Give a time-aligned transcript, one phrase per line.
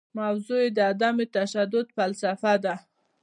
[0.19, 2.75] موضوع یې د عدم تشدد فلسفه ده.